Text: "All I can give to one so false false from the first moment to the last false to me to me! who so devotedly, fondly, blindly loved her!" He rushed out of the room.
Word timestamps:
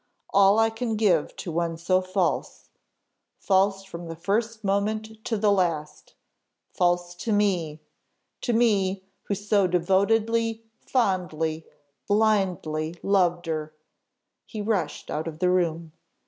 "All 0.33 0.57
I 0.57 0.71
can 0.71 0.95
give 0.95 1.35
to 1.35 1.51
one 1.51 1.77
so 1.77 2.01
false 2.01 2.71
false 3.37 3.83
from 3.83 4.07
the 4.07 4.15
first 4.15 4.63
moment 4.63 5.23
to 5.25 5.37
the 5.37 5.51
last 5.51 6.15
false 6.71 7.13
to 7.17 7.31
me 7.31 7.83
to 8.41 8.51
me! 8.51 9.03
who 9.25 9.35
so 9.35 9.67
devotedly, 9.67 10.63
fondly, 10.79 11.67
blindly 12.07 12.95
loved 13.03 13.45
her!" 13.45 13.75
He 14.47 14.59
rushed 14.59 15.11
out 15.11 15.27
of 15.27 15.37
the 15.37 15.51
room. 15.51 15.91